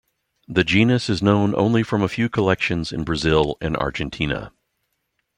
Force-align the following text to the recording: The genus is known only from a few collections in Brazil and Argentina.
The 0.47 0.63
genus 0.63 1.11
is 1.11 1.21
known 1.21 1.53
only 1.53 1.83
from 1.83 2.01
a 2.01 2.07
few 2.07 2.27
collections 2.27 2.91
in 2.91 3.03
Brazil 3.03 3.55
and 3.61 3.77
Argentina. 3.77 4.51